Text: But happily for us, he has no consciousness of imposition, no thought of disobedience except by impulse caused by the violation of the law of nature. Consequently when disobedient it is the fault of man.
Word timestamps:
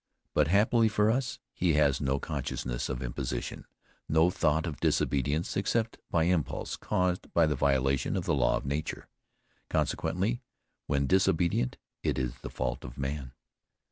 But 0.33 0.47
happily 0.47 0.87
for 0.87 1.11
us, 1.11 1.37
he 1.53 1.73
has 1.73 2.01
no 2.01 2.17
consciousness 2.17 2.89
of 2.89 3.03
imposition, 3.03 3.67
no 4.09 4.31
thought 4.31 4.65
of 4.65 4.79
disobedience 4.79 5.55
except 5.55 5.99
by 6.09 6.23
impulse 6.23 6.75
caused 6.75 7.31
by 7.35 7.45
the 7.45 7.53
violation 7.53 8.17
of 8.17 8.25
the 8.25 8.33
law 8.33 8.57
of 8.57 8.65
nature. 8.65 9.07
Consequently 9.69 10.41
when 10.87 11.05
disobedient 11.05 11.77
it 12.01 12.17
is 12.17 12.33
the 12.39 12.49
fault 12.49 12.83
of 12.83 12.97
man. 12.97 13.33